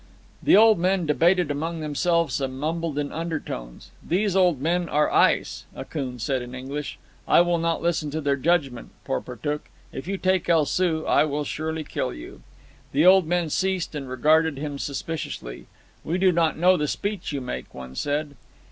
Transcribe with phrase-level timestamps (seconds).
[0.41, 3.91] The old men debated among themselves and mumbled in undertones.
[4.01, 6.97] "These old men are ice," Akoon said in English.
[7.27, 9.69] "I will not listen to their judgment, Porportuk.
[9.93, 12.41] If you take El Soo, I will surely kill you."
[12.93, 15.67] The old men ceased and regarded him suspiciously.
[16.03, 18.33] "We do not know the speech you make," one said.